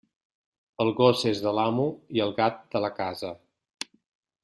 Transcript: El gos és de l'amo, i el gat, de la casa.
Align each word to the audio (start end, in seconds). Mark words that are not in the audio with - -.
El 0.85 0.89
gos 0.99 1.21
és 1.33 1.43
de 1.47 1.53
l'amo, 1.59 1.87
i 2.19 2.25
el 2.25 2.33
gat, 2.43 2.61
de 2.75 2.85
la 2.87 2.93
casa. 3.01 3.35